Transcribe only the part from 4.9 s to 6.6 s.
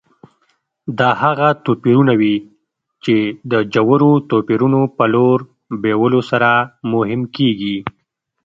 په لور بیولو سره